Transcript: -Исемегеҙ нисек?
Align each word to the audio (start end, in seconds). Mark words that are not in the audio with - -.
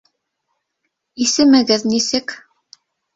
-Исемегеҙ 1.25 1.85
нисек? 1.91 2.35